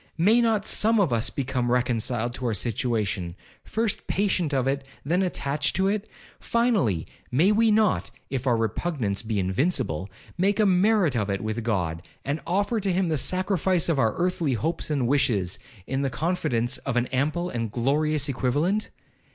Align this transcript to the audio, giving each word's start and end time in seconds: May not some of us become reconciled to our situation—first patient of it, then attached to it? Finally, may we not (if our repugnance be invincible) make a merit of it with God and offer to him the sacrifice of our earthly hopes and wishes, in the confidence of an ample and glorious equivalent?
May 0.17 0.41
not 0.41 0.65
some 0.65 0.99
of 0.99 1.13
us 1.13 1.29
become 1.29 1.71
reconciled 1.71 2.33
to 2.33 2.47
our 2.47 2.55
situation—first 2.55 4.07
patient 4.07 4.51
of 4.51 4.67
it, 4.67 4.83
then 5.05 5.21
attached 5.21 5.75
to 5.75 5.89
it? 5.89 6.09
Finally, 6.39 7.05
may 7.31 7.51
we 7.51 7.69
not 7.69 8.09
(if 8.31 8.47
our 8.47 8.57
repugnance 8.57 9.21
be 9.21 9.37
invincible) 9.37 10.09
make 10.39 10.59
a 10.59 10.65
merit 10.65 11.15
of 11.15 11.29
it 11.29 11.41
with 11.41 11.61
God 11.63 12.01
and 12.25 12.41
offer 12.47 12.79
to 12.79 12.91
him 12.91 13.09
the 13.09 13.15
sacrifice 13.17 13.89
of 13.89 13.99
our 13.99 14.15
earthly 14.17 14.53
hopes 14.53 14.89
and 14.89 15.07
wishes, 15.07 15.59
in 15.85 16.01
the 16.01 16.09
confidence 16.09 16.79
of 16.79 16.95
an 16.95 17.05
ample 17.13 17.49
and 17.51 17.71
glorious 17.71 18.27
equivalent? 18.27 18.89